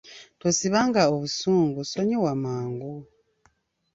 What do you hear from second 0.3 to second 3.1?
Tosibanga obusungu, sonyiwanga mangu.